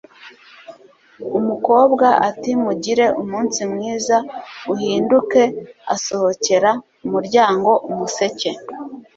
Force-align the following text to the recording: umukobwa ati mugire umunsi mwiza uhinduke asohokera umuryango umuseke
umukobwa 1.39 2.07
ati 2.29 2.51
mugire 2.63 3.05
umunsi 3.21 3.59
mwiza 3.71 4.17
uhinduke 4.71 5.43
asohokera 5.95 6.71
umuryango 7.05 7.71
umuseke 7.89 8.49